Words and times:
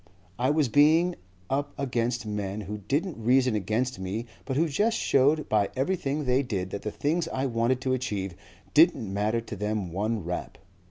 It 0.39 0.55
was 0.55 0.67
being 0.67 1.13
up 1.47 1.73
against 1.77 2.25
men 2.25 2.61
who 2.61 2.79
didn't 2.79 3.23
reason 3.23 3.53
against 3.53 3.99
me 3.99 4.25
but 4.45 4.57
who 4.57 4.67
just 4.67 4.97
showed 4.97 5.47
by 5.47 5.69
everything 5.75 6.25
they 6.25 6.41
did 6.41 6.71
that 6.71 6.81
the 6.81 6.89
things 6.89 7.27
I 7.27 7.45
wanted 7.45 7.81
to 7.81 7.93
achieve 7.93 8.33
didn't 8.73 9.13
matter 9.13 9.41
to 9.41 9.55
them 9.55 9.91
one 9.91 10.23
rap. 10.23 10.57